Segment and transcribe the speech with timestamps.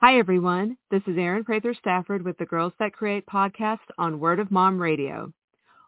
[0.00, 0.76] Hi, everyone.
[0.92, 4.80] This is Erin Prather Stafford with the Girls That Create podcast on Word of Mom
[4.80, 5.32] Radio.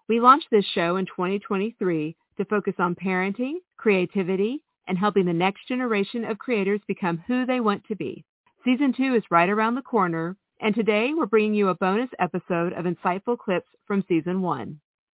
[0.08, 5.66] We launched this show in 2023 to focus on parenting, creativity, and helping the next
[5.66, 8.24] generation of creators become who they want to be.
[8.64, 12.72] Season two is right around the corner, and today we're bringing you a bonus episode
[12.74, 14.78] of insightful clips from season one.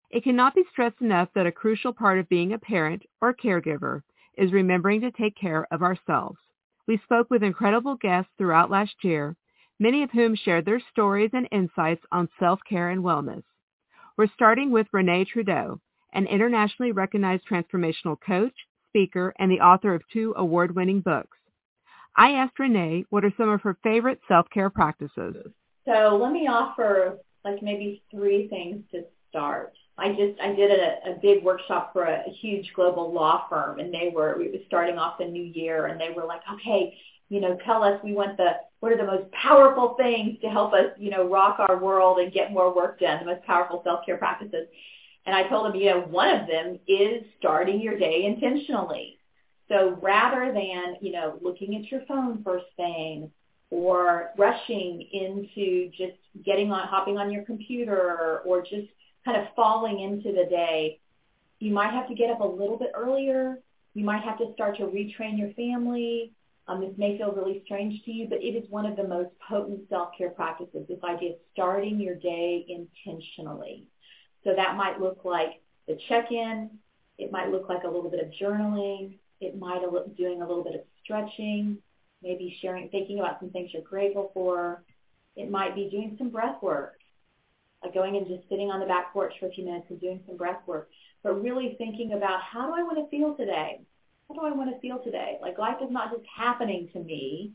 [0.09, 4.03] It cannot be stressed enough that a crucial part of being a parent or caregiver
[4.37, 6.39] is remembering to take care of ourselves.
[6.87, 9.35] We spoke with incredible guests throughout last year,
[9.79, 13.43] many of whom shared their stories and insights on self-care and wellness.
[14.17, 15.79] We're starting with Renée Trudeau,
[16.11, 18.53] an internationally recognized transformational coach,
[18.89, 21.37] speaker, and the author of two award-winning books.
[22.15, 25.35] I asked Renée what are some of her favorite self-care practices.
[25.85, 29.73] So let me offer like maybe three things to start.
[29.99, 33.79] I just I did a, a big workshop for a, a huge global law firm,
[33.79, 36.97] and they were we were starting off the new year, and they were like, okay,
[37.29, 40.73] you know, tell us we want the what are the most powerful things to help
[40.73, 44.17] us, you know, rock our world and get more work done, the most powerful self-care
[44.17, 44.67] practices.
[45.25, 49.17] And I told them, you know, one of them is starting your day intentionally.
[49.67, 53.31] So rather than, you know, looking at your phone first thing
[53.69, 58.87] or rushing into just getting on, hopping on your computer or just
[59.25, 60.99] kind of falling into the day,
[61.59, 63.59] you might have to get up a little bit earlier.
[63.93, 66.31] You might have to start to retrain your family.
[66.67, 69.29] Um, this may feel really strange to you, but it is one of the most
[69.47, 73.85] potent self-care practices, this idea of starting your day intentionally.
[74.43, 76.69] So that might look like the check-in.
[77.17, 79.17] It might look like a little bit of journaling.
[79.39, 81.77] It might look doing a little bit of stretching,
[82.21, 84.83] maybe sharing, thinking about some things you're grateful for.
[85.35, 86.99] It might be doing some breath work,
[87.83, 90.21] like going and just sitting on the back porch for a few minutes and doing
[90.27, 90.89] some breath work,
[91.23, 93.81] but really thinking about how do I want to feel today?
[94.27, 95.37] How do I want to feel today?
[95.41, 97.53] Like life is not just happening to me.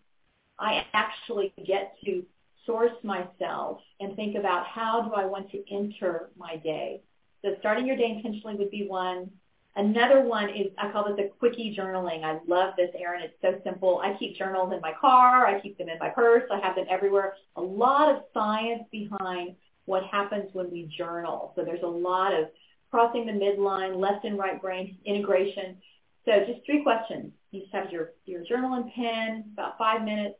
[0.58, 2.24] I actually get to
[2.64, 7.02] source myself and think about how do I want to enter my day.
[7.42, 9.30] So starting your day intentionally would be one.
[9.74, 12.24] Another one is, I call this the quickie journaling.
[12.24, 13.22] I love this, Erin.
[13.22, 14.00] It's so simple.
[14.02, 15.46] I keep journals in my car.
[15.46, 16.44] I keep them in my purse.
[16.52, 17.34] I have them everywhere.
[17.56, 19.56] A lot of science behind
[19.86, 21.52] what happens when we journal.
[21.56, 22.48] So there's a lot of
[22.90, 25.78] crossing the midline, left and right brain integration.
[26.24, 27.32] So just three questions.
[27.50, 30.36] You just have your, your journal and pen, about five minutes.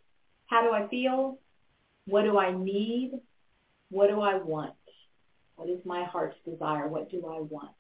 [0.47, 1.39] How do I feel?
[2.07, 3.13] What do I need?
[3.91, 4.75] What do I want?
[5.57, 6.89] What is my heart's desire?
[6.89, 7.71] What do I want?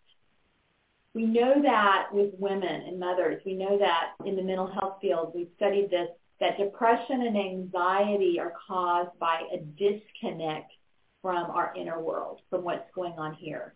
[1.15, 5.33] We know that with women and mothers, we know that in the mental health field,
[5.34, 6.09] we've studied this,
[6.41, 10.73] that depression and anxiety are caused by a disconnect
[11.21, 13.75] from our inner world, from what's going on here.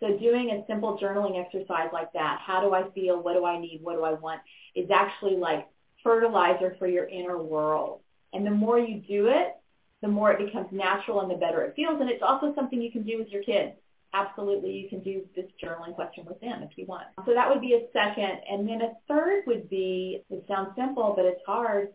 [0.00, 3.58] So doing a simple journaling exercise like that, how do I feel, what do I
[3.58, 4.40] need, what do I want,
[4.74, 5.68] is actually like
[6.02, 8.00] fertilizer for your inner world.
[8.32, 9.56] And the more you do it,
[10.02, 12.00] the more it becomes natural and the better it feels.
[12.00, 13.72] And it's also something you can do with your kids.
[14.12, 17.04] Absolutely, you can do this journaling question with them if you want.
[17.24, 18.40] So that would be a second.
[18.50, 21.88] And then a third would be, it sounds simple, but it's hard,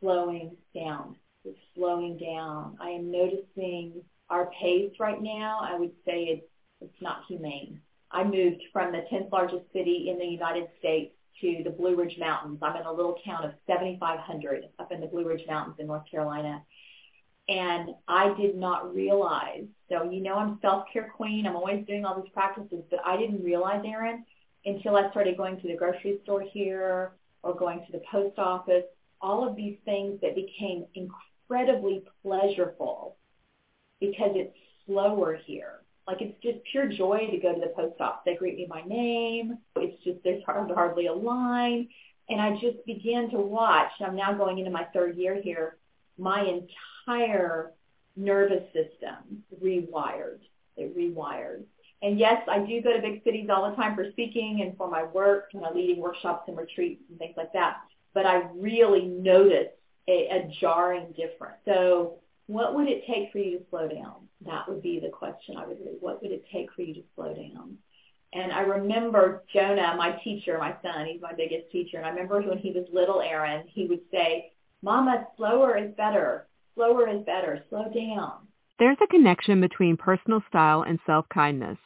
[0.00, 1.16] slowing down.
[1.44, 2.76] It's slowing down.
[2.80, 5.60] I am noticing our pace right now.
[5.62, 6.46] I would say it's,
[6.80, 7.80] it's not humane.
[8.10, 12.16] I moved from the 10th largest city in the United States to the Blue Ridge
[12.18, 12.58] Mountains.
[12.62, 16.10] I'm in a little town of 7,500 up in the Blue Ridge Mountains in North
[16.10, 16.62] Carolina
[17.48, 19.64] and I did not realize.
[19.88, 21.46] So you know I'm self-care queen.
[21.46, 24.24] I'm always doing all these practices, but I didn't realize, Erin,
[24.66, 27.12] until I started going to the grocery store here
[27.42, 28.84] or going to the post office,
[29.20, 33.16] all of these things that became incredibly pleasurable
[34.00, 34.54] because it's
[34.86, 35.80] slower here.
[36.08, 38.22] Like it's just pure joy to go to the post office.
[38.24, 39.58] They greet me by name.
[39.76, 41.88] It's just there's hardly a line.
[42.28, 43.92] And I just began to watch.
[44.00, 45.76] I'm now going into my third year here.
[46.18, 46.66] My entire
[47.08, 47.72] entire
[48.16, 50.40] nervous system rewired.
[50.76, 51.64] It rewired.
[52.02, 54.88] And yes, I do go to big cities all the time for speaking and for
[54.88, 57.78] my work, you know, leading workshops and retreats and things like that.
[58.14, 59.74] But I really noticed
[60.06, 61.56] a, a jarring difference.
[61.64, 62.18] So
[62.48, 64.26] what would it take for you to slow down?
[64.44, 65.78] That would be the question I would.
[66.00, 67.78] What would it take for you to slow down?
[68.32, 71.98] And I remember Jonah, my teacher, my son, he's my biggest teacher.
[71.98, 74.52] And I remember when he was little, Erin, he would say,
[74.82, 76.48] Mama, slower is better
[76.78, 77.64] slower is better.
[77.68, 78.46] Slow down.
[78.78, 81.76] There's a connection between personal style and self-kindness.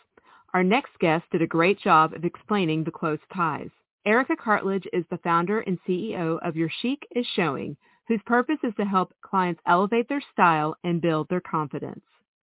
[0.53, 3.70] Our next guest did a great job of explaining the close ties.
[4.05, 7.75] Erika Cartledge is the founder and CEO of Your Chic is Showing,
[8.12, 12.03] whose purpose is to help clients elevate their style and build their confidence.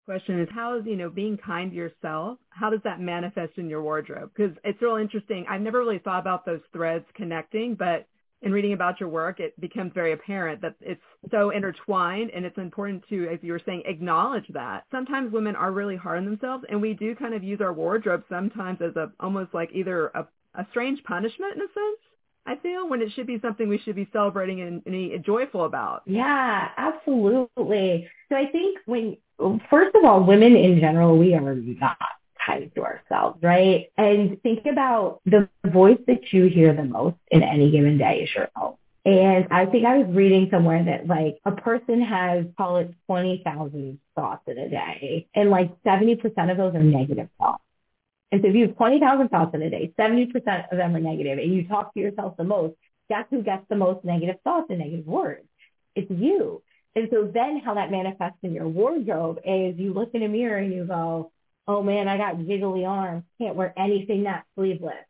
[0.05, 3.69] Question is how is, you know, being kind to yourself, how does that manifest in
[3.69, 4.31] your wardrobe?
[4.35, 5.45] Because it's real interesting.
[5.47, 8.07] I've never really thought about those threads connecting, but
[8.41, 10.99] in reading about your work, it becomes very apparent that it's
[11.29, 14.85] so intertwined and it's important to, as you were saying, acknowledge that.
[14.89, 18.23] Sometimes women are really hard on themselves and we do kind of use our wardrobe
[18.29, 20.25] sometimes as a almost like either a,
[20.55, 22.10] a strange punishment in a sense.
[22.45, 26.01] I feel when it should be something we should be celebrating and, and joyful about.
[26.05, 28.07] Yeah, absolutely.
[28.29, 29.17] So I think when,
[29.69, 31.97] first of all, women in general, we are not
[32.45, 33.91] kind to ourselves, right?
[33.97, 38.29] And think about the voice that you hear the most in any given day is
[38.35, 38.75] your own.
[39.03, 43.99] And I think I was reading somewhere that like a person has, call it 20,000
[44.15, 45.27] thoughts in a day.
[45.33, 47.63] And like 70% of those are negative thoughts.
[48.31, 51.37] And so if you have 20,000 thoughts in a day, 70% of them are negative
[51.37, 52.75] and you talk to yourself the most,
[53.09, 55.45] guess who gets the most negative thoughts and negative words?
[55.95, 56.63] It's you.
[56.95, 60.57] And so then how that manifests in your wardrobe is you look in a mirror
[60.57, 61.31] and you go,
[61.67, 63.23] Oh man, I got jiggly arms.
[63.39, 65.05] Can't wear anything not sleeveless.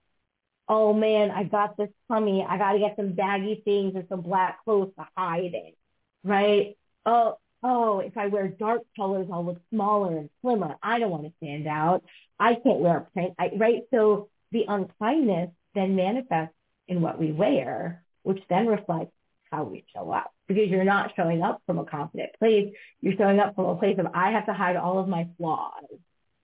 [0.68, 2.46] Oh man, I got this tummy.
[2.48, 5.78] I got to get some baggy things and some black clothes to hide it.
[6.24, 6.78] Right?
[7.06, 10.76] Oh, oh, if I wear dark colors, I'll look smaller and slimmer.
[10.84, 12.04] I don't want to stand out.
[12.42, 13.36] I can't wear a print.
[13.40, 13.84] I, right?
[13.94, 16.56] So the unkindness then manifests
[16.88, 19.14] in what we wear, which then reflects
[19.52, 22.74] how we show up because you're not showing up from a confident place.
[23.00, 25.86] You're showing up from a place of, I have to hide all of my flaws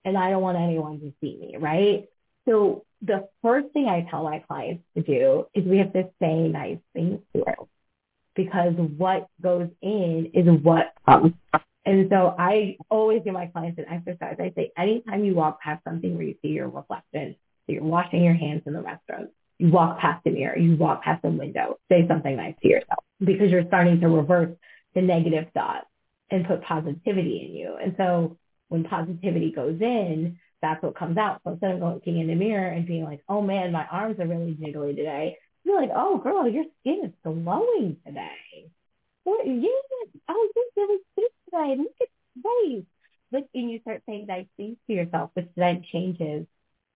[0.04, 2.04] and I don't want anyone to see me, right?
[2.46, 6.48] So the first thing I tell my clients to do is we have to say
[6.48, 7.56] nice things to her
[8.34, 11.34] because what goes in is what comes.
[11.88, 14.36] And so I always give my clients an exercise.
[14.38, 17.34] I say, anytime you walk past something where you see your reflection,
[17.66, 21.02] so you're washing your hands in the restroom, you walk past a mirror, you walk
[21.02, 24.54] past a window, say something nice to yourself because you're starting to reverse
[24.94, 25.86] the negative thoughts
[26.30, 27.76] and put positivity in you.
[27.82, 28.36] And so
[28.68, 31.40] when positivity goes in, that's what comes out.
[31.42, 34.26] So instead of looking in the mirror and being like, oh man, my arms are
[34.26, 38.68] really jiggly today, you're like, oh girl, your skin is glowing today.
[39.24, 39.68] What, yeah,
[40.28, 40.98] oh, you're really
[41.50, 41.76] today.
[41.76, 42.08] Look at
[42.42, 42.84] face.
[43.30, 46.46] Look, and you start saying nice things to yourself, which then changes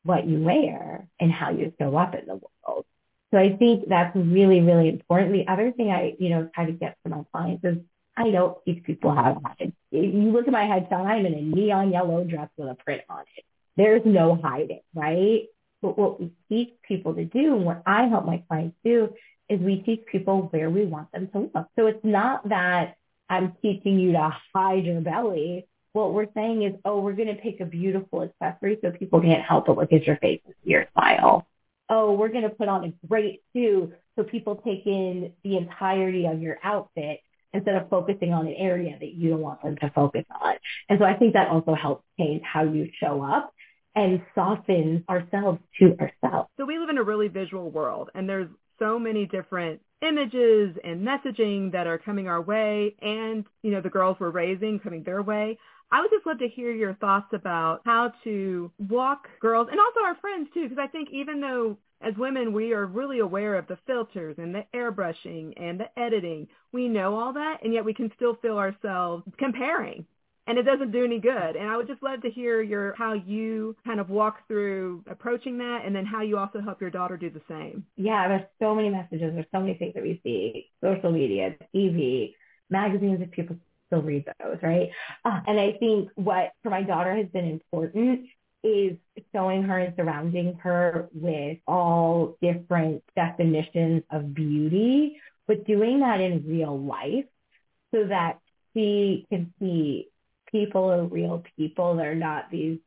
[0.05, 2.87] what you wear and how you show up in the world.
[3.31, 5.33] So I think that's really, really important.
[5.33, 7.79] The other thing I, you know, try to get from my clients is
[8.17, 9.73] I don't teach people how to hide.
[9.91, 13.03] If you look at my headshot, I'm in a neon yellow dress with a print
[13.09, 13.45] on it.
[13.77, 15.45] There's no hiding, right?
[15.81, 19.15] But what we teach people to do and what I help my clients do
[19.49, 21.69] is we teach people where we want them to look.
[21.77, 22.97] So it's not that
[23.33, 25.67] I'm teaching you to hide your belly.
[25.95, 29.43] What we're saying is, oh, we're going to pick a beautiful accessory so people can't
[29.43, 31.47] help but look at your face and see your smile.
[31.89, 36.27] Oh, we're going to put on a great suit so people take in the entirety
[36.27, 37.21] of your outfit
[37.55, 40.57] instead of focusing on an area that you don't want them to focus on.
[40.91, 43.55] And so I think that also helps change how you show up
[43.95, 46.51] and soften ourselves to ourselves.
[46.59, 51.07] So we live in a really visual world and there's so many different images and
[51.07, 55.23] messaging that are coming our way and, you know, the girls we're raising coming their
[55.23, 55.59] way.
[55.91, 60.01] I would just love to hear your thoughts about how to walk girls and also
[60.01, 63.67] our friends too, because I think even though as women, we are really aware of
[63.69, 66.49] the filters and the airbrushing and the editing.
[66.73, 70.05] We know all that, and yet we can still feel ourselves comparing.
[70.47, 71.57] And it doesn't do any good.
[71.57, 75.59] And I would just love to hear your how you kind of walk through approaching
[75.59, 77.85] that and then how you also help your daughter do the same.
[77.97, 79.33] Yeah, there's so many messages.
[79.35, 80.69] There's so many things that we see.
[80.83, 82.35] Social media, TV,
[82.71, 83.57] magazines, if people
[83.87, 84.91] still read those, right?
[85.25, 88.27] Uh, and I think what for my daughter has been important
[88.65, 88.97] is
[89.35, 96.45] showing her and surrounding her with all different definitions of beauty, but doing that in
[96.47, 97.25] real life
[97.93, 98.39] so that
[98.75, 100.09] she can see
[100.53, 101.97] people are real people.
[101.97, 102.79] They're not these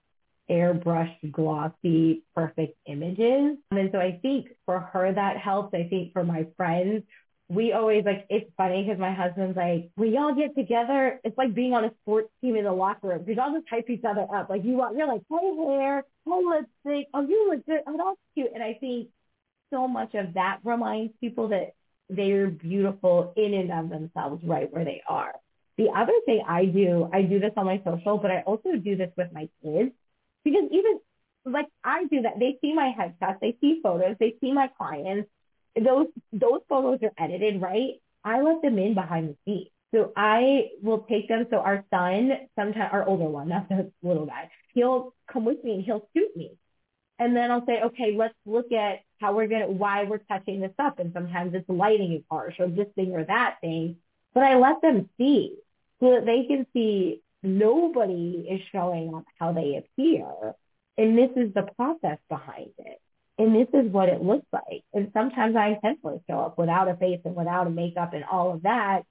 [0.50, 3.58] airbrushed, glossy, perfect images.
[3.72, 5.74] And so I think for her that helps.
[5.74, 7.04] I think for my friends,
[7.48, 11.54] we always like it's funny because my husband's like we y'all get together it's like
[11.54, 14.26] being on a sports team in the locker room because y'all just hype each other
[14.34, 17.98] up like you want you're like hey hair hey lipstick oh you look good oh
[17.98, 19.10] that's cute and I think
[19.72, 21.74] so much of that reminds people that
[22.10, 25.34] they're beautiful in and of themselves right where they are.
[25.78, 28.96] The other thing I do, I do this on my social, but I also do
[28.96, 29.92] this with my kids
[30.44, 31.00] because even
[31.46, 35.30] like I do that, they see my headshots, they see photos, they see my clients,
[35.76, 37.96] those those photos are edited, right?
[38.24, 39.70] I let them in behind the scenes.
[39.94, 41.46] So I will take them.
[41.50, 45.76] So our son, sometimes our older one, not the little guy, he'll come with me
[45.76, 46.58] and he'll shoot me.
[47.18, 50.74] And then I'll say, okay, let's look at how we're gonna, why we're touching this
[50.80, 51.00] up.
[51.00, 53.98] And sometimes it's lighting is harsh or this thing or that thing.
[54.34, 55.56] But I let them see
[56.00, 60.54] so that they can see nobody is showing up how they appear.
[60.98, 63.00] And this is the process behind it.
[63.38, 64.84] And this is what it looks like.
[64.94, 68.54] And sometimes I intentionally show up without a face and without a makeup and all
[68.54, 69.04] of that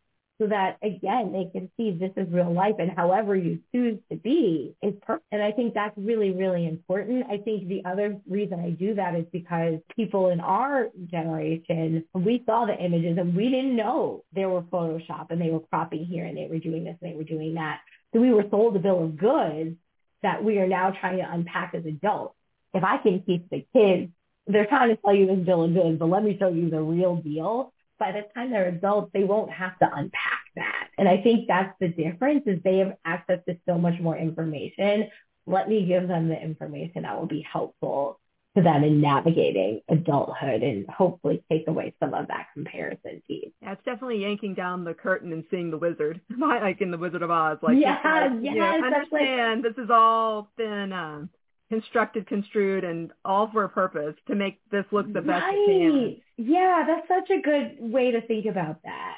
[0.44, 4.16] so that again they can see this is real life and however you choose to
[4.16, 5.24] be is perfect.
[5.32, 7.24] And I think that's really, really important.
[7.30, 12.42] I think the other reason I do that is because people in our generation, we
[12.46, 16.26] saw the images and we didn't know they were Photoshop and they were cropping here
[16.26, 17.80] and they were doing this and they were doing that.
[18.12, 19.76] So we were sold a bill of goods
[20.22, 22.34] that we are now trying to unpack as adults.
[22.74, 24.10] If I can keep the kids,
[24.46, 26.80] they're trying to sell you this bill of goods, but let me show you the
[26.80, 30.88] real deal by the time they're adults, they won't have to unpack that.
[30.98, 35.08] And I think that's the difference is they have access to so much more information.
[35.46, 38.20] Let me give them the information that will be helpful
[38.56, 43.50] to them in navigating adulthood and hopefully take away some of that comparison piece.
[43.60, 47.22] Yeah, it's definitely yanking down the curtain and seeing the wizard, like in the Wizard
[47.22, 47.58] of Oz.
[47.62, 51.30] Like, yeah, like, yes, you know, like, understand this has all been um,
[51.70, 55.54] constructed, construed, and all for a purpose to make this look the best right.
[55.56, 56.46] it can.
[56.46, 59.16] Yeah, that's such a good way to think about that.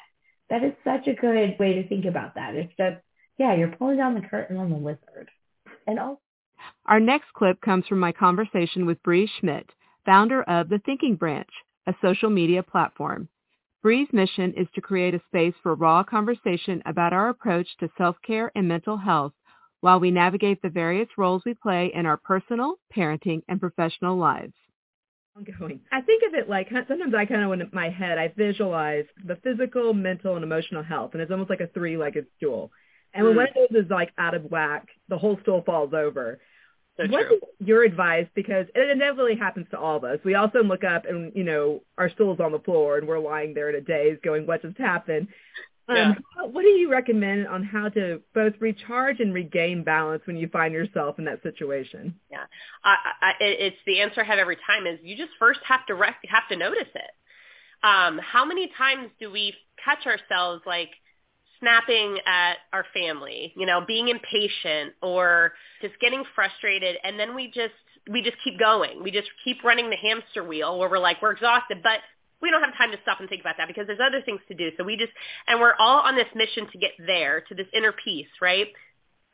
[0.49, 2.55] That is such a good way to think about that.
[2.55, 2.97] It's just,
[3.37, 5.29] yeah, you're pulling down the curtain on the wizard.
[5.85, 6.19] And also,
[6.85, 9.69] Our next clip comes from my conversation with Brea Schmidt,
[10.05, 11.49] founder of The Thinking Branch,
[11.85, 13.29] a social media platform.
[13.83, 18.51] Brea's mission is to create a space for raw conversation about our approach to self-care
[18.55, 19.33] and mental health
[19.81, 24.53] while we navigate the various roles we play in our personal, parenting, and professional lives.
[25.35, 25.81] Ongoing.
[25.91, 29.35] I think of it like sometimes I kind of in my head I visualize the
[29.37, 32.71] physical, mental, and emotional health, and it's almost like a three-legged stool.
[33.13, 33.37] And when Mm.
[33.37, 36.39] one of those is like out of whack, the whole stool falls over.
[36.97, 37.35] So what true.
[37.35, 38.27] is your advice?
[38.33, 40.17] Because it inevitably happens to all of us.
[40.25, 43.53] We also look up and, you know, our stool's on the floor and we're lying
[43.53, 45.27] there in a daze going, what just happened?
[45.89, 46.15] Um, Yeah.
[46.35, 50.47] what- What do you recommend on how to both recharge and regain balance when you
[50.49, 52.19] find yourself in that situation?
[52.29, 52.45] Yeah,
[52.83, 55.95] I, I, it's the answer I have every time is you just first have to
[55.95, 57.11] rec- have to notice it.
[57.83, 59.53] Um, how many times do we
[59.83, 60.89] catch ourselves like
[61.59, 67.47] snapping at our family, you know, being impatient or just getting frustrated, and then we
[67.47, 67.73] just
[68.09, 69.03] we just keep going.
[69.03, 71.99] We just keep running the hamster wheel where we're like we're exhausted, but
[72.41, 74.53] we don't have time to stop and think about that because there's other things to
[74.53, 74.69] do.
[74.77, 75.11] So we just
[75.47, 78.67] and we're all on this mission to get there to this inner peace, right?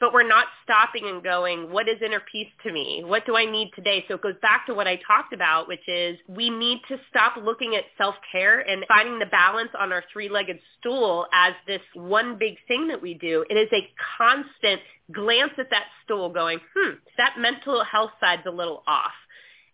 [0.03, 3.03] but we're not stopping and going, what is inner peace to me?
[3.05, 4.03] What do I need today?
[4.09, 7.35] So it goes back to what I talked about, which is we need to stop
[7.41, 12.55] looking at self-care and finding the balance on our three-legged stool as this one big
[12.67, 13.45] thing that we do.
[13.49, 14.81] It is a constant
[15.13, 19.13] glance at that stool going, hmm, that mental health side's a little off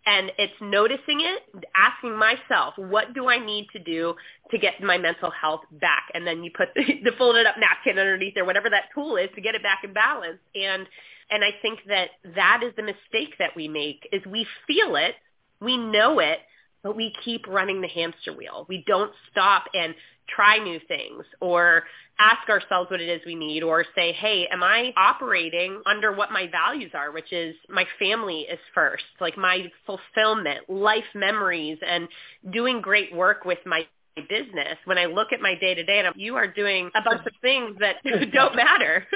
[0.05, 4.15] and it's noticing it, asking myself, what do I need to do
[4.51, 6.09] to get my mental health back?
[6.13, 9.29] And then you put the, the folded up napkin underneath there, whatever that tool is
[9.35, 10.39] to get it back in balance.
[10.55, 10.87] And
[11.31, 15.13] and I think that that is the mistake that we make is we feel it,
[15.61, 16.39] we know it,
[16.83, 18.65] but we keep running the hamster wheel.
[18.69, 19.93] We don't stop and
[20.27, 21.83] try new things or
[22.19, 26.31] ask ourselves what it is we need or say, hey, am I operating under what
[26.31, 32.07] my values are, which is my family is first, like my fulfillment, life memories, and
[32.51, 33.83] doing great work with my
[34.21, 34.77] business.
[34.85, 37.25] When I look at my day to day, and I'm, you are doing a bunch
[37.25, 37.95] of things that
[38.33, 39.05] don't matter.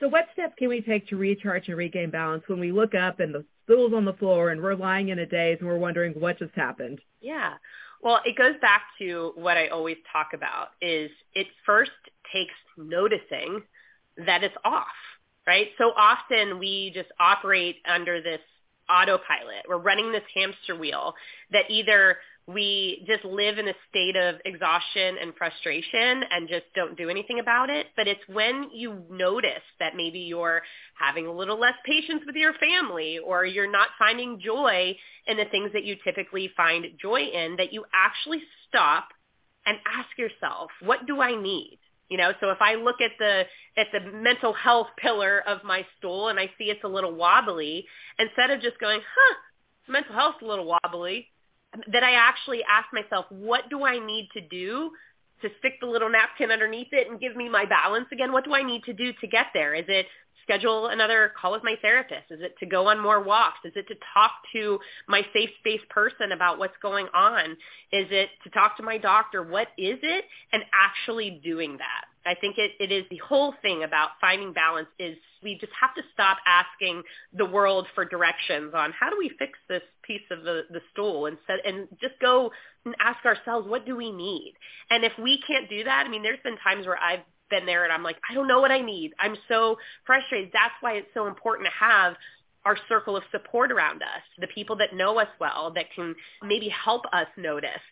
[0.00, 3.20] So what steps can we take to recharge and regain balance when we look up
[3.20, 6.12] and the stool's on the floor and we're lying in a daze and we're wondering
[6.12, 7.00] what just happened?
[7.22, 7.54] Yeah.
[8.02, 11.90] Well, it goes back to what I always talk about is it first
[12.30, 13.62] takes noticing
[14.26, 14.86] that it's off,
[15.46, 15.68] right?
[15.78, 18.40] So often we just operate under this
[18.90, 19.64] autopilot.
[19.68, 21.14] We're running this hamster wheel
[21.50, 26.96] that either we just live in a state of exhaustion and frustration and just don't
[26.96, 27.86] do anything about it.
[27.96, 30.60] But it's when you notice that maybe you're
[30.94, 34.94] having a little less patience with your family or you're not finding joy
[35.26, 39.08] in the things that you typically find joy in that you actually stop
[39.64, 41.78] and ask yourself, what do I need?
[42.10, 43.44] You know, so if I look at the
[43.78, 47.86] at the mental health pillar of my stool and I see it's a little wobbly,
[48.18, 49.34] instead of just going, huh,
[49.88, 51.28] mental health's a little wobbly,
[51.88, 54.90] that I actually ask myself, what do I need to do
[55.42, 58.32] to stick the little napkin underneath it and give me my balance again?
[58.32, 59.74] What do I need to do to get there?
[59.74, 60.06] Is it
[60.44, 62.30] schedule another call with my therapist?
[62.30, 63.58] Is it to go on more walks?
[63.64, 67.52] Is it to talk to my safe space person about what's going on?
[67.92, 69.42] Is it to talk to my doctor?
[69.42, 70.24] What is it?
[70.52, 72.04] And actually doing that.
[72.26, 75.94] I think it, it is the whole thing about finding balance is we just have
[75.94, 77.02] to stop asking
[77.36, 81.26] the world for directions on how do we fix this piece of the, the stool
[81.26, 82.50] and set, and just go
[83.00, 84.54] ask ourselves what do we need.
[84.90, 87.84] And if we can't do that, I mean, there's been times where I've been there
[87.84, 89.12] and I'm like, I don't know what I need.
[89.18, 89.76] I'm so
[90.06, 90.50] frustrated.
[90.52, 92.14] That's why it's so important to have
[92.64, 96.68] our circle of support around us, the people that know us well, that can maybe
[96.68, 97.82] help us notice,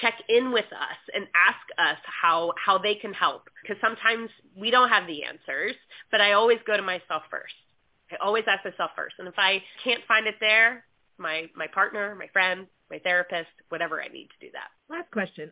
[0.00, 3.48] check in with us and ask us how, how they can help.
[3.62, 5.74] Because sometimes we don't have the answers,
[6.10, 7.54] but I always go to myself first.
[8.10, 9.16] I always ask myself first.
[9.18, 10.84] And if I can't find it there,
[11.18, 14.68] my, my partner, my friend, my therapist, whatever I need to do that.
[14.94, 15.50] Last question.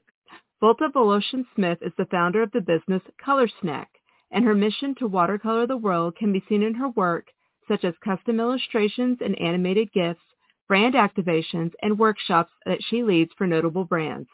[0.60, 3.88] Volta Voloshin Smith is the founder of the business Color Snack,
[4.30, 7.26] and her mission to watercolor the world can be seen in her work
[7.66, 10.20] such as custom illustrations and animated gifts,
[10.66, 14.28] brand activations, and workshops that she leads for notable brands.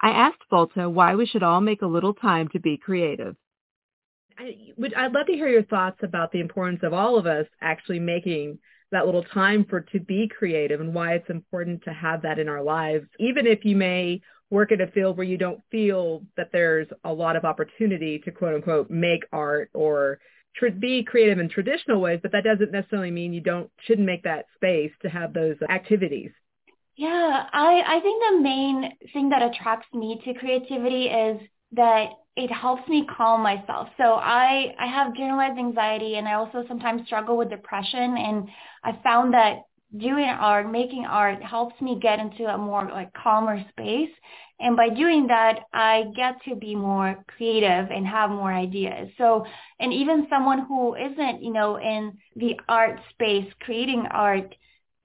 [0.00, 3.36] I asked Volta why we should all make a little time to be creative.
[4.38, 7.46] I would, I'd love to hear your thoughts about the importance of all of us
[7.60, 8.58] actually making
[8.92, 12.48] that little time for to be creative and why it's important to have that in
[12.48, 14.20] our lives, even if you may
[14.50, 18.30] work in a field where you don't feel that there's a lot of opportunity to
[18.30, 20.18] quote unquote make art or
[20.56, 24.24] tr- be creative in traditional ways, but that doesn't necessarily mean you don't shouldn't make
[24.24, 26.30] that space to have those activities.
[26.96, 31.40] Yeah, I I think the main thing that attracts me to creativity is
[31.72, 33.88] that it helps me calm myself.
[33.96, 38.48] So I I have generalized anxiety and I also sometimes struggle with depression and
[38.84, 39.62] I found that
[39.96, 44.10] doing art, making art helps me get into a more like calmer space.
[44.60, 49.08] And by doing that, I get to be more creative and have more ideas.
[49.18, 49.44] So,
[49.80, 54.54] and even someone who isn't, you know, in the art space creating art,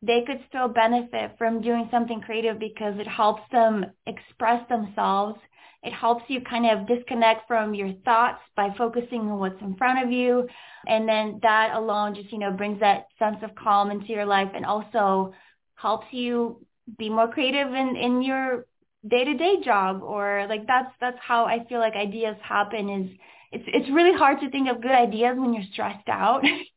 [0.01, 5.39] they could still benefit from doing something creative because it helps them express themselves.
[5.85, 10.03] It helps you kind of disconnect from your thoughts by focusing on what's in front
[10.03, 10.47] of you.
[10.87, 14.49] And then that alone just, you know, brings that sense of calm into your life
[14.55, 15.33] and also
[15.75, 16.65] helps you
[16.97, 18.65] be more creative in, in your
[19.07, 23.11] day-to-day job or like that's that's how I feel like ideas happen is
[23.51, 26.43] it's it's really hard to think of good ideas when you're stressed out.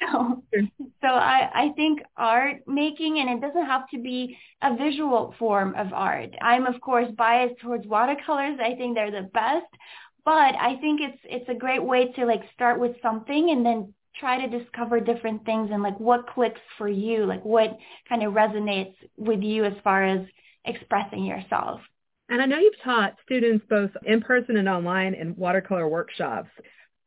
[0.00, 0.42] so
[1.00, 5.74] so I I think art making and it doesn't have to be a visual form
[5.76, 6.34] of art.
[6.40, 8.58] I'm of course biased towards watercolors.
[8.62, 9.66] I think they're the best,
[10.24, 13.94] but I think it's it's a great way to like start with something and then
[14.18, 17.76] try to discover different things and like what clicks for you, like what
[18.08, 20.26] kind of resonates with you as far as
[20.64, 21.80] expressing yourself.
[22.28, 26.50] And I know you've taught students both in person and online in watercolor workshops.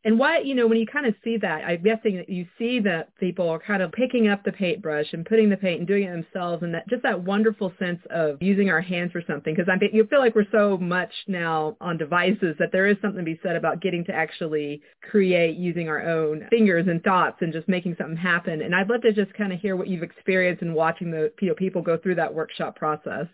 [0.04, 2.80] And why, you know, when you kind of see that, I'm guessing that you see
[2.80, 6.04] that people are kind of picking up the paintbrush and putting the paint and doing
[6.04, 9.54] it themselves and that just that wonderful sense of using our hands for something.
[9.54, 12.98] Because I think you feel like we're so much now on devices that there is
[13.00, 17.38] something to be said about getting to actually create using our own fingers and thoughts
[17.42, 18.62] and just making something happen.
[18.62, 21.50] And I'd love to just kind of hear what you've experienced in watching the you
[21.50, 23.28] know, people go through that workshop process.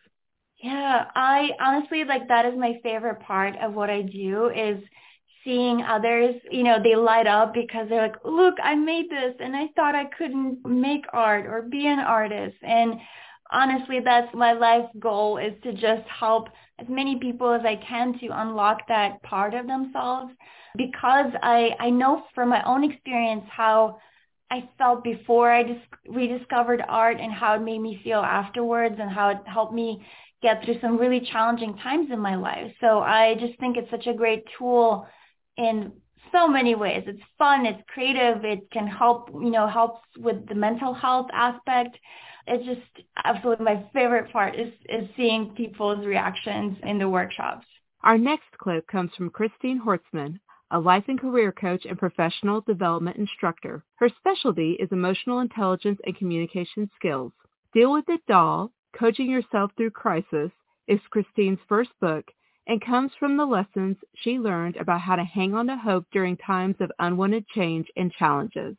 [0.62, 4.82] Yeah, I honestly like that is my favorite part of what I do is
[5.48, 9.56] seeing others, you know, they light up because they're like, look, I made this and
[9.56, 12.58] I thought I couldn't make art or be an artist.
[12.64, 12.96] And
[13.50, 18.20] honestly, that's my life goal is to just help as many people as I can
[18.20, 20.34] to unlock that part of themselves
[20.76, 24.00] because I, I know from my own experience how
[24.52, 25.80] I felt before I just
[26.10, 30.06] rediscovered art and how it made me feel afterwards and how it helped me
[30.42, 32.72] get through some really challenging times in my life.
[32.82, 35.08] So I just think it's such a great tool
[35.58, 35.92] in
[36.32, 37.04] so many ways.
[37.08, 41.98] It's fun, it's creative, it can help, you know, helps with the mental health aspect.
[42.48, 47.66] It's just absolutely my favorite part is, is seeing people's reactions in the workshops.
[48.04, 50.40] Our next clip comes from Christine Horstman,
[50.72, 53.84] a life and career coach and professional development instructor.
[53.96, 57.32] Her specialty is emotional intelligence and communication skills.
[57.74, 60.52] Deal with It Doll Coaching Yourself Through Crisis
[60.88, 62.26] is Christine's first book
[62.68, 66.38] and comes from the lessons she learned about how to hang on to hope during
[66.38, 68.76] times of unwanted change and challenges.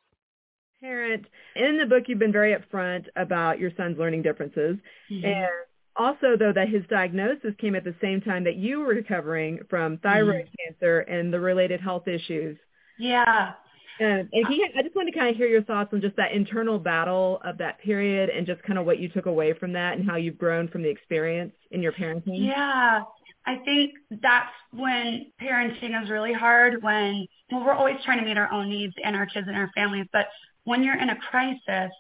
[0.80, 1.24] Parent,
[1.56, 4.76] in the book you've been very upfront about your son's learning differences
[5.10, 5.24] mm-hmm.
[5.24, 5.48] and
[5.96, 9.98] also though that his diagnosis came at the same time that you were recovering from
[9.98, 10.72] thyroid mm-hmm.
[10.72, 12.56] cancer and the related health issues.
[12.98, 13.54] Yeah.
[14.00, 16.30] And, and he, I just wanted to kind of hear your thoughts on just that
[16.30, 19.98] internal battle of that period and just kind of what you took away from that
[19.98, 22.46] and how you've grown from the experience in your parenting.
[22.46, 23.00] Yeah.
[23.48, 28.36] I think that's when parenting is really hard when well, we're always trying to meet
[28.36, 30.06] our own needs and our kids and our families.
[30.12, 30.26] But
[30.64, 31.90] when you're in a crisis,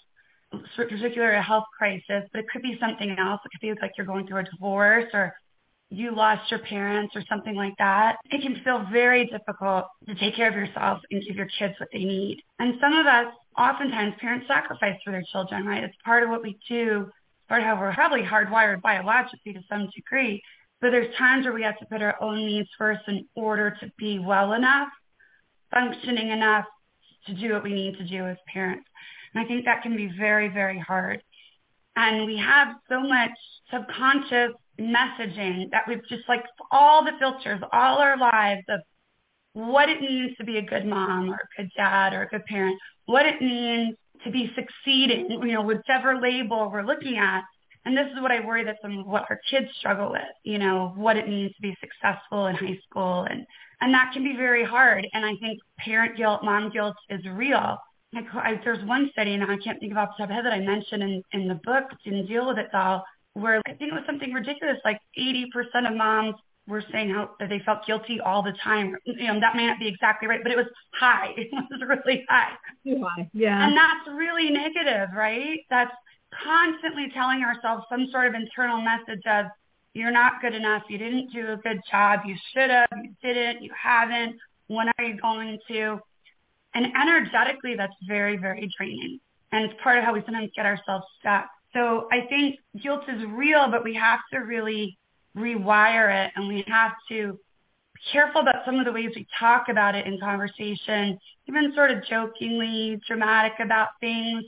[0.76, 3.40] particularly a health crisis, but it could be something else.
[3.44, 5.34] It could be like you're going through a divorce or
[5.90, 10.36] you lost your parents or something like that, it can feel very difficult to take
[10.36, 12.42] care of yourself and give your kids what they need.
[12.58, 15.82] And some of us, oftentimes parents sacrifice for their children, right?
[15.82, 17.10] It's part of what we do,
[17.48, 20.42] part of how we're probably hardwired biologically to some degree.
[20.80, 23.90] But there's times where we have to put our own needs first in order to
[23.98, 24.88] be well enough,
[25.72, 26.64] functioning enough
[27.26, 28.88] to do what we need to do as parents.
[29.34, 31.22] And I think that can be very, very hard.
[31.96, 33.30] And we have so much
[33.72, 38.80] subconscious messaging that we've just like all the filters all our lives of
[39.54, 42.44] what it means to be a good mom or a good dad or a good
[42.46, 47.42] parent, what it means to be succeeding, you know, whichever label we're looking at.
[47.84, 50.58] And this is what I worry that some of what our kids struggle with, you
[50.58, 53.26] know, what it means to be successful in high school.
[53.30, 53.46] And,
[53.80, 55.06] and that can be very hard.
[55.12, 57.76] And I think parent guilt, mom guilt is real.
[58.12, 60.36] Like I, there's one study, and I can't think of off the top of my
[60.36, 63.74] head that I mentioned in, in the book, didn't Deal with It Doll, where I
[63.74, 65.44] think it was something ridiculous, like 80%
[65.88, 66.34] of moms
[66.66, 68.94] were saying how that they felt guilty all the time.
[69.04, 71.32] You know, that may not be exactly right, but it was high.
[71.36, 72.52] It was really high.
[72.86, 73.66] High, yeah.
[73.66, 75.60] And that's really negative, right?
[75.70, 75.92] That's
[76.44, 79.46] constantly telling ourselves some sort of internal message of
[79.94, 83.62] you're not good enough, you didn't do a good job, you should have, you didn't,
[83.62, 84.36] you haven't,
[84.68, 85.98] when are you going to?
[86.74, 89.18] And energetically, that's very, very draining.
[89.50, 91.48] And it's part of how we sometimes get ourselves stuck.
[91.72, 94.96] So I think guilt is real, but we have to really
[95.36, 97.32] rewire it and we have to
[97.94, 101.90] be careful about some of the ways we talk about it in conversation, even sort
[101.90, 104.44] of jokingly dramatic about things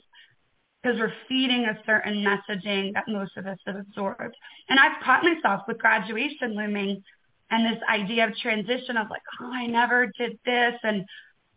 [0.83, 4.35] because we're feeding a certain messaging that most of us have absorbed.
[4.69, 7.03] And I've caught myself with graduation looming
[7.51, 11.05] and this idea of transition of like, oh, I never did this and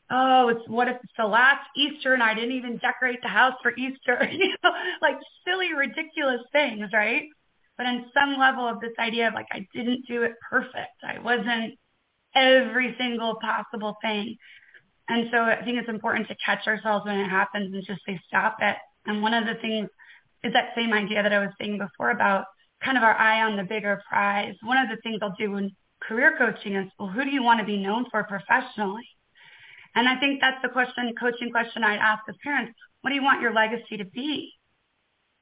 [0.09, 3.55] oh, it's what if it's the last Easter and I didn't even decorate the house
[3.62, 7.23] for Easter, you know, like silly, ridiculous things, right?
[7.77, 11.03] But in some level of this idea of like, I didn't do it perfect.
[11.03, 11.75] I wasn't
[12.36, 14.38] every single possible thing.
[15.09, 18.19] And so I think it's important to catch ourselves when it happens and just say,
[18.27, 18.77] stop it.
[19.05, 19.89] And one of the things
[20.43, 22.45] is that same idea that I was saying before about
[22.83, 24.55] kind of our eye on the bigger prize.
[24.63, 27.59] One of the things I'll do in career coaching is, well, who do you want
[27.59, 29.07] to be known for professionally?
[29.95, 32.73] And I think that's the question, coaching question I'd ask as parents.
[33.01, 34.51] What do you want your legacy to be?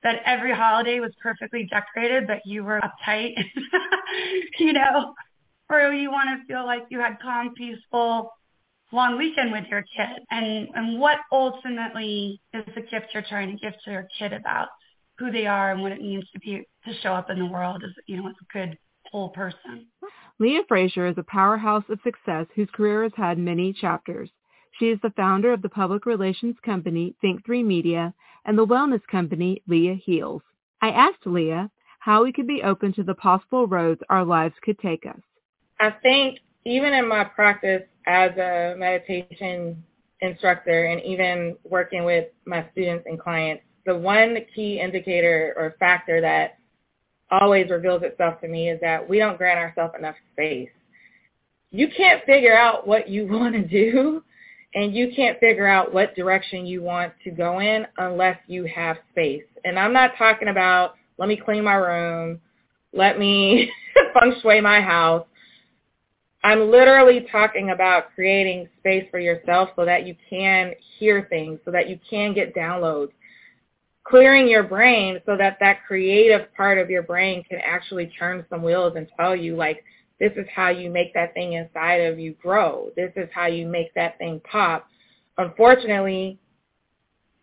[0.04, 3.36] That every holiday was perfectly decorated, but you were uptight,
[4.60, 5.14] you know?
[5.70, 8.32] Or you want to feel like you had calm, peaceful,
[8.92, 10.24] long weekend with your kid?
[10.30, 14.68] And, and what ultimately is the gift you're trying to give to your kid about
[15.18, 17.84] who they are and what it means to be, to show up in the world
[17.84, 18.78] as, you know, as a good
[19.12, 19.88] whole person?
[20.40, 24.30] Leah Frazier is a powerhouse of success whose career has had many chapters.
[24.80, 28.14] She is the founder of the public relations company Think3 Media
[28.46, 30.42] and the wellness company Leah Heals.
[30.82, 34.80] I asked Leah how we could be open to the possible roads our lives could
[34.80, 35.20] take us.
[35.80, 39.84] I think even in my practice as a meditation
[40.22, 46.22] instructor and even working with my students and clients, the one key indicator or factor
[46.22, 46.60] that
[47.32, 50.70] always reveals itself to me is that we don't grant ourselves enough space.
[51.72, 54.24] You can't figure out what you want to do
[54.74, 58.98] and you can't figure out what direction you want to go in unless you have
[59.12, 59.44] space.
[59.66, 62.40] And I'm not talking about let me clean my room,
[62.94, 63.72] let me
[64.14, 65.26] feng shui my house.
[66.44, 71.72] I'm literally talking about creating space for yourself so that you can hear things, so
[71.72, 73.12] that you can get downloads.
[74.04, 78.64] Clearing your brain so that that creative part of your brain can actually turn some
[78.64, 79.84] wheels and tell you like,
[80.20, 82.90] this is how you make that thing inside of you grow.
[82.96, 84.88] This is how you make that thing pop.
[85.38, 86.40] Unfortunately,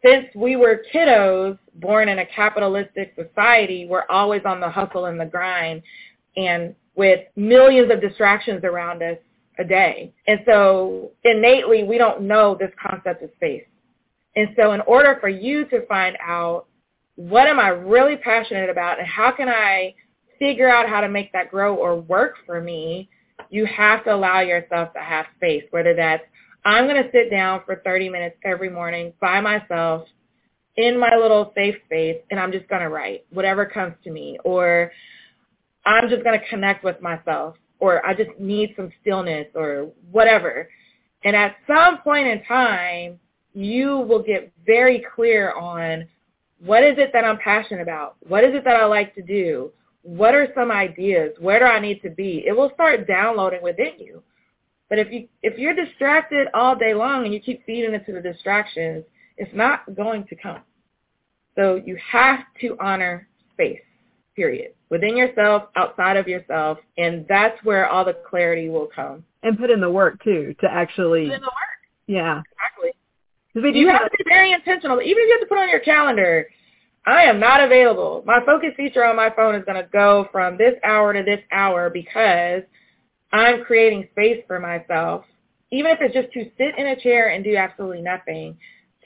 [0.05, 5.19] since we were kiddos born in a capitalistic society, we're always on the hustle and
[5.19, 5.83] the grind
[6.37, 9.17] and with millions of distractions around us
[9.61, 10.13] a day.
[10.27, 13.63] And so innately, we don't know this concept of space.
[14.35, 16.67] And so in order for you to find out
[17.15, 19.95] what am I really passionate about and how can I
[20.41, 23.09] figure out how to make that grow or work for me,
[23.49, 26.25] you have to allow yourself to have space, whether that's
[26.65, 30.09] I'm going to sit down for 30 minutes every morning by myself
[30.77, 34.39] in my little safe space and I'm just going to write whatever comes to me
[34.45, 34.91] or
[35.89, 40.69] I'm just going to connect with myself or I just need some stillness or whatever.
[41.25, 43.19] And at some point in time,
[43.55, 46.07] you will get very clear on
[46.65, 48.17] what is it that I'm passionate about?
[48.27, 49.73] What is it that I like to do?
[50.09, 51.35] what are some ideas?
[51.39, 52.45] Where do I need to be?
[52.47, 54.23] It will start downloading within you.
[54.89, 58.21] But if you if you're distracted all day long and you keep feeding into the
[58.23, 59.05] distractions,
[59.37, 60.61] it's not going to come.
[61.57, 63.81] So you have to honor space.
[64.35, 64.73] period.
[64.91, 69.25] Within yourself, outside of yourself, and that's where all the clarity will come.
[69.43, 71.79] And put in the work too to actually Put in the work.
[72.07, 72.43] Yeah.
[73.55, 73.81] Exactly.
[73.81, 75.01] You have have to be very intentional.
[75.01, 76.47] Even if you have to put on your calendar,
[77.07, 78.23] I am not available.
[78.27, 81.41] My focus feature on my phone is going to go from this hour to this
[81.53, 82.63] hour because
[83.33, 85.25] I'm creating space for myself.
[85.71, 88.57] Even if it's just to sit in a chair and do absolutely nothing.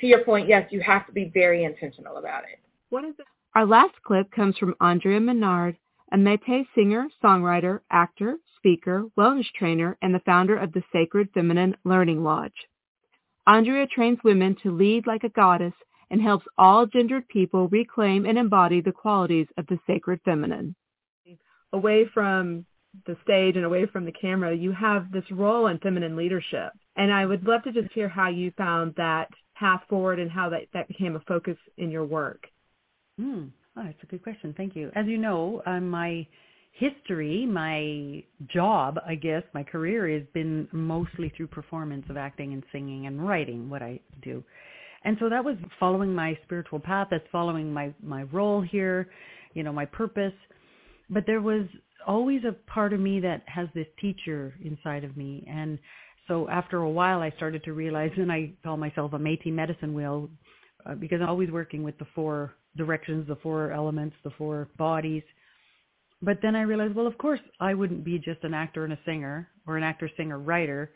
[0.00, 2.58] To your point, yes, you have to be very intentional about it.
[2.90, 3.26] What is it?
[3.54, 5.76] Our last clip comes from Andrea Menard,
[6.10, 11.76] a Métis singer, songwriter, actor, speaker, wellness trainer, and the founder of the Sacred Feminine
[11.84, 12.56] Learning Lodge.
[13.46, 15.74] Andrea trains women to lead like a goddess
[16.10, 20.74] and helps all gendered people reclaim and embody the qualities of the sacred feminine.
[21.74, 22.64] Away from
[23.06, 26.72] the stage and away from the camera, you have this role in feminine leadership.
[26.96, 30.48] And I would love to just hear how you found that path forward and how
[30.48, 32.46] that, that became a focus in your work.
[33.22, 33.44] Hmm.
[33.76, 34.52] Oh, that's a good question.
[34.56, 34.90] Thank you.
[34.96, 36.26] As you know, um, my
[36.72, 42.64] history, my job, I guess, my career has been mostly through performance of acting and
[42.72, 44.42] singing and writing, what I do.
[45.04, 47.08] And so that was following my spiritual path.
[47.10, 49.08] That's following my, my role here,
[49.54, 50.34] you know, my purpose.
[51.08, 51.66] But there was
[52.06, 55.46] always a part of me that has this teacher inside of me.
[55.48, 55.78] And
[56.26, 59.94] so after a while, I started to realize, and I call myself a Métis medicine
[59.94, 60.28] wheel
[60.84, 65.22] uh, because I'm always working with the four directions, the four elements, the four bodies.
[66.22, 68.98] But then I realized, well, of course, I wouldn't be just an actor and a
[69.04, 70.92] singer or an actor, singer, writer.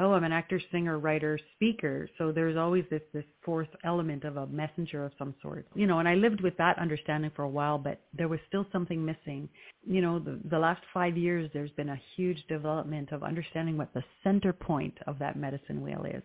[0.00, 2.08] Oh, I'm an actor, singer, writer, speaker.
[2.18, 5.66] So there's always this this fourth element of a messenger of some sort.
[5.74, 8.64] You know, and I lived with that understanding for a while, but there was still
[8.70, 9.48] something missing.
[9.84, 13.92] You know, the, the last five years, there's been a huge development of understanding what
[13.92, 16.22] the center point of that medicine wheel is.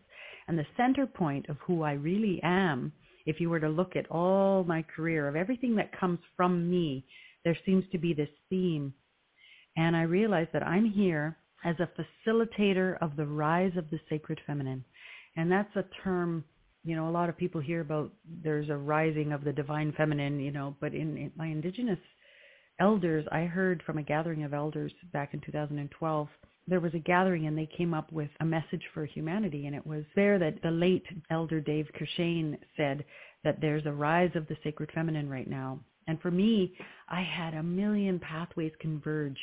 [0.48, 2.92] And the center point of who I really am,
[3.26, 7.06] if you were to look at all my career, of everything that comes from me,
[7.44, 8.94] there seems to be this theme.
[9.76, 11.90] And I realize that I'm here as a
[12.28, 14.84] facilitator of the rise of the sacred feminine.
[15.36, 16.44] And that's a term,
[16.84, 18.12] you know, a lot of people hear about
[18.44, 22.00] there's a rising of the divine feminine, you know, but in, in my indigenous
[22.80, 26.28] elders, I heard from a gathering of elders back in 2012
[26.68, 29.86] there was a gathering and they came up with a message for humanity and it
[29.86, 33.04] was there that the late elder Dave Courchene said
[33.44, 35.80] that there's a rise of the sacred feminine right now.
[36.08, 36.74] And for me,
[37.10, 39.38] I had a million pathways converge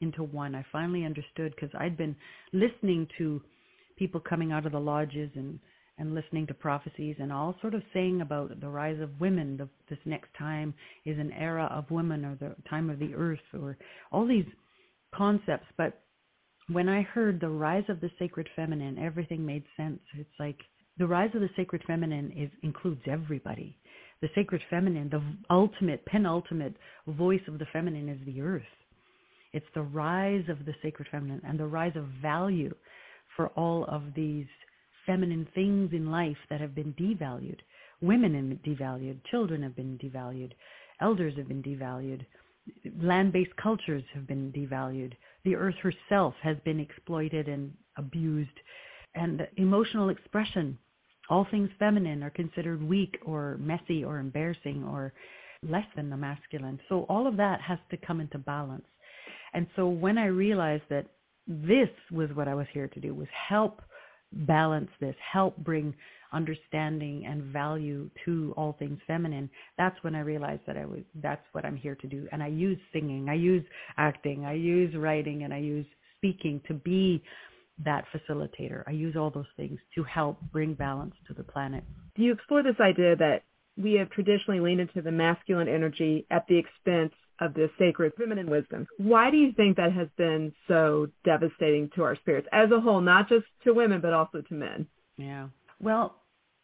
[0.00, 0.54] into one.
[0.54, 2.14] I finally understood because I'd been
[2.52, 3.42] listening to
[3.96, 5.58] people coming out of the lodges and
[5.98, 9.56] and listening to prophecies and all sort of saying about the rise of women.
[9.56, 13.38] The, this next time is an era of women or the time of the earth
[13.54, 13.76] or
[14.12, 14.46] all these
[15.14, 15.66] concepts.
[15.76, 16.02] But
[16.70, 20.00] when I heard the rise of the sacred feminine, everything made sense.
[20.18, 20.58] It's like
[20.98, 23.76] the rise of the sacred feminine is includes everybody.
[24.22, 26.74] The sacred feminine, the ultimate, penultimate
[27.06, 28.62] voice of the feminine is the earth.
[29.52, 32.74] It's the rise of the sacred feminine and the rise of value
[33.36, 34.46] for all of these
[35.06, 37.60] feminine things in life that have been devalued.
[38.00, 39.24] Women have been devalued.
[39.30, 40.52] Children have been devalued.
[41.00, 42.26] Elders have been devalued.
[43.00, 45.12] Land-based cultures have been devalued.
[45.44, 48.50] The earth herself has been exploited and abused.
[49.14, 50.78] And emotional expression,
[51.30, 55.12] all things feminine are considered weak or messy or embarrassing or
[55.62, 56.80] less than the masculine.
[56.88, 58.84] So all of that has to come into balance.
[59.54, 61.06] And so when I realized that
[61.46, 63.80] this was what I was here to do, was help
[64.32, 65.94] balance this, help bring
[66.32, 71.44] understanding and value to all things feminine, that's when I realized that I was that's
[71.52, 72.28] what I'm here to do.
[72.32, 73.64] And I use singing, I use
[73.96, 75.86] acting, I use writing, and I use
[76.18, 77.22] speaking to be
[77.84, 78.82] that facilitator.
[78.86, 81.84] I use all those things to help bring balance to the planet.
[82.14, 83.42] Do you explore this idea that
[83.76, 88.48] we have traditionally leaned into the masculine energy at the expense of the sacred feminine
[88.48, 88.86] wisdom.
[88.98, 93.00] Why do you think that has been so devastating to our spirits as a whole,
[93.00, 94.86] not just to women, but also to men?
[95.16, 95.48] Yeah.
[95.80, 96.16] Well,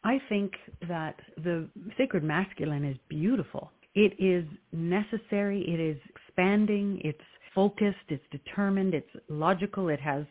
[0.04, 0.52] I think
[0.88, 3.70] that the sacred masculine is beautiful.
[3.94, 5.62] It is necessary.
[5.62, 7.00] It is expanding.
[7.04, 7.20] It's
[7.54, 7.98] focused.
[8.08, 8.94] It's determined.
[8.94, 9.88] It's logical.
[9.88, 10.24] It has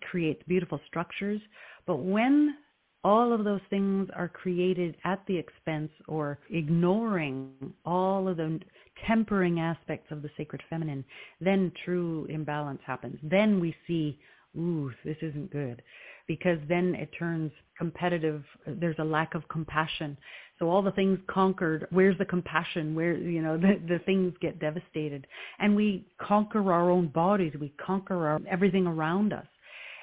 [0.00, 1.40] creates beautiful structures.
[1.86, 2.54] But when
[3.04, 7.50] all of those things are created at the expense or ignoring
[7.84, 8.60] all of the
[9.06, 11.04] tempering aspects of the sacred feminine,
[11.40, 13.18] then true imbalance happens.
[13.22, 14.18] Then we see,
[14.56, 15.82] ooh, this isn't good.
[16.28, 18.44] Because then it turns competitive.
[18.66, 20.16] There's a lack of compassion.
[20.60, 22.94] So all the things conquered, where's the compassion?
[22.94, 25.26] Where, you know, the, the things get devastated.
[25.58, 27.54] And we conquer our own bodies.
[27.60, 29.46] We conquer our, everything around us.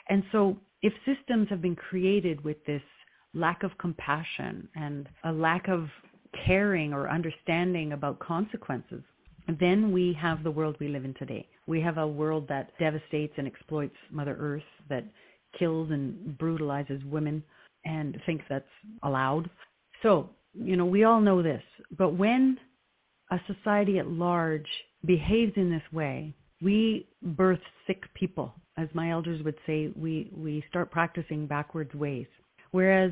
[0.10, 2.82] And so if systems have been created with this
[3.34, 5.88] lack of compassion and a lack of
[6.46, 9.04] caring or understanding about consequences,
[9.60, 11.48] then we have the world we live in today.
[11.68, 15.06] We have a world that devastates and exploits Mother Earth, that
[15.58, 17.44] kills and brutalizes women
[17.86, 18.66] and thinks that's
[19.04, 19.50] allowed.
[20.04, 21.64] So, you know, we all know this.
[21.98, 22.58] But when
[23.32, 24.68] a society at large
[25.06, 28.54] behaves in this way, we birth sick people.
[28.78, 32.28] As my elders would say, we, we start practicing backwards ways.
[32.72, 33.12] Whereas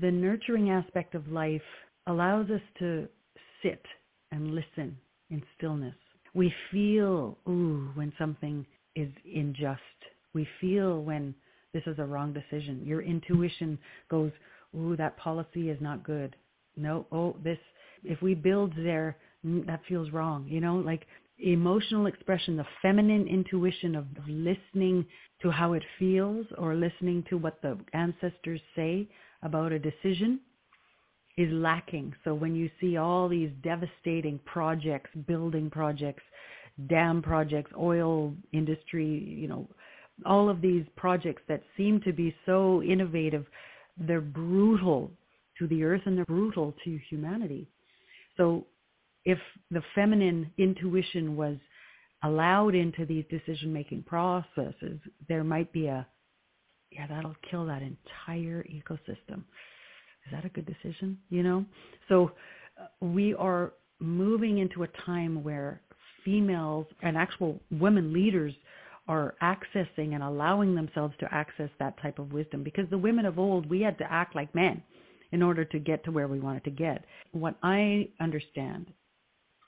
[0.00, 1.62] the nurturing aspect of life
[2.06, 3.08] allows us to
[3.62, 3.82] sit
[4.32, 4.96] and listen
[5.30, 5.94] in stillness.
[6.34, 9.80] We feel, ooh, when something is unjust.
[10.34, 11.34] We feel when
[11.72, 12.82] this is a wrong decision.
[12.84, 13.78] Your intuition
[14.10, 14.32] goes,
[14.76, 16.36] ooh, that policy is not good.
[16.76, 17.58] No, oh, this,
[18.04, 20.46] if we build there, mm, that feels wrong.
[20.48, 21.06] You know, like
[21.38, 25.04] emotional expression, the feminine intuition of listening
[25.42, 29.06] to how it feels or listening to what the ancestors say
[29.42, 30.40] about a decision
[31.36, 32.14] is lacking.
[32.24, 36.22] So when you see all these devastating projects, building projects,
[36.88, 39.68] dam projects, oil industry, you know,
[40.24, 43.44] all of these projects that seem to be so innovative,
[43.98, 45.10] they're brutal
[45.58, 47.68] to the earth and they're brutal to humanity.
[48.36, 48.66] So
[49.26, 49.38] if
[49.70, 51.56] the feminine intuition was
[52.22, 56.06] allowed into these decision making processes, there might be a,
[56.90, 59.44] yeah, that'll kill that entire ecosystem
[60.26, 61.18] is that a good decision?
[61.30, 61.64] You know?
[62.08, 62.32] So
[62.80, 65.80] uh, we are moving into a time where
[66.24, 68.52] females and actual women leaders
[69.08, 73.38] are accessing and allowing themselves to access that type of wisdom because the women of
[73.38, 74.82] old, we had to act like men
[75.30, 77.04] in order to get to where we wanted to get.
[77.30, 78.92] What I understand,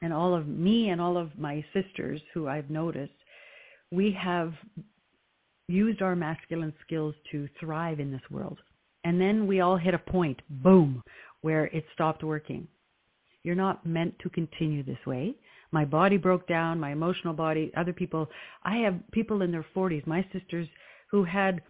[0.02, 3.12] and all of me and all of my sisters who I've noticed,
[3.90, 4.52] we have
[5.68, 8.58] used our masculine skills to thrive in this world.
[9.04, 11.02] And then we all hit a point, boom,
[11.42, 12.66] where it stopped working.
[13.44, 15.34] You're not meant to continue this way.
[15.70, 18.28] My body broke down, my emotional body, other people.
[18.64, 20.68] I have people in their 40s, my sisters,
[21.10, 21.60] who had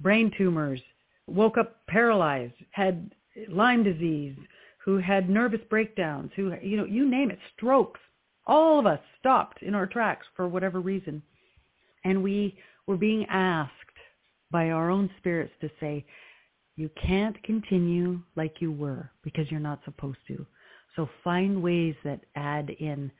[0.00, 0.80] brain tumors,
[1.26, 3.12] woke up paralyzed, had
[3.48, 4.36] Lyme disease,
[4.84, 8.00] who had nervous breakdowns, who, you know, you name it, strokes.
[8.46, 11.22] All of us stopped in our tracks for whatever reason.
[12.04, 13.70] And we were being asked
[14.50, 16.04] by our own spirits to say,
[16.76, 20.44] you can't continue like you were because you're not supposed to.
[20.96, 23.10] So find ways that add in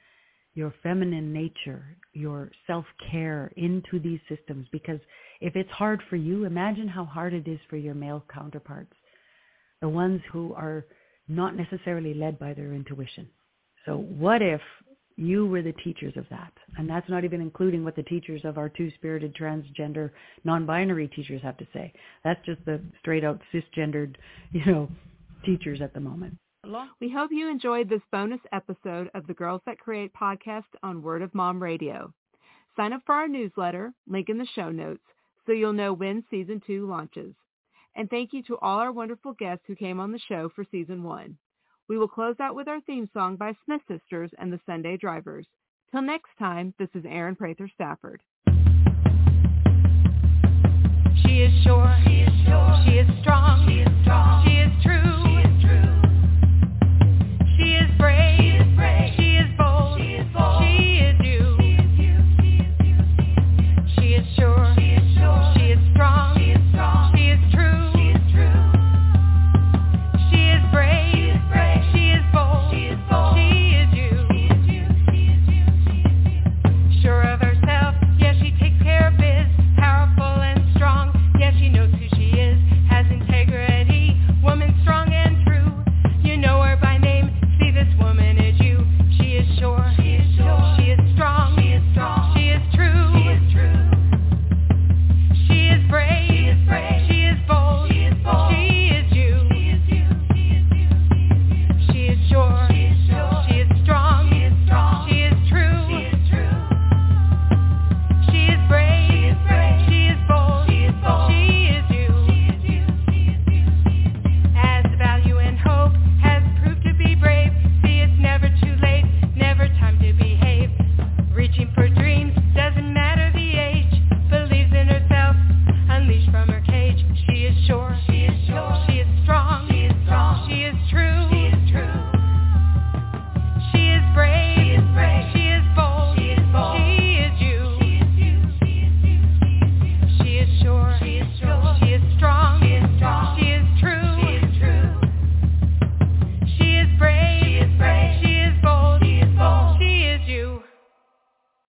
[0.54, 5.00] your feminine nature, your self-care into these systems because
[5.40, 8.92] if it's hard for you, imagine how hard it is for your male counterparts,
[9.80, 10.84] the ones who are
[11.28, 13.28] not necessarily led by their intuition.
[13.86, 14.60] So what if
[15.16, 16.52] you were the teachers of that.
[16.76, 20.10] And that's not even including what the teachers of our two-spirited transgender
[20.44, 21.92] non-binary teachers have to say.
[22.24, 24.16] That's just the straight out cisgendered,
[24.52, 24.88] you know,
[25.44, 26.36] teachers at the moment.
[27.00, 31.20] We hope you enjoyed this bonus episode of the Girls That Create podcast on Word
[31.20, 32.12] of Mom Radio.
[32.76, 35.02] Sign up for our newsletter, link in the show notes,
[35.44, 37.34] so you'll know when season two launches.
[37.94, 41.02] And thank you to all our wonderful guests who came on the show for season
[41.02, 41.36] one.
[41.88, 45.46] We will close out with our theme song by Smith Sisters and the Sunday Drivers.
[45.90, 48.22] Till next time, this is Erin Prather Stafford.
[51.22, 55.31] She is sure, she is sure, she is strong, she is strong, she is true.